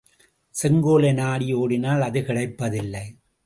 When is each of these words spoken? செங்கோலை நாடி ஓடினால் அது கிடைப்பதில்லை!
செங்கோலை 0.55 1.13
நாடி 1.13 1.53
ஓடினால் 1.53 2.01
அது 2.01 2.21
கிடைப்பதில்லை! 2.23 3.05